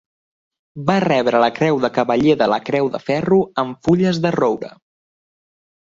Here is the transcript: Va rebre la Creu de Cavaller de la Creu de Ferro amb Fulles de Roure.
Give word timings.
Va 0.87 0.95
rebre 1.05 1.41
la 1.43 1.49
Creu 1.59 1.83
de 1.85 1.91
Cavaller 1.99 2.35
de 2.41 2.49
la 2.55 2.59
Creu 2.73 2.91
de 2.97 3.05
Ferro 3.13 3.41
amb 3.65 3.81
Fulles 3.89 4.23
de 4.27 4.37
Roure. 4.41 4.77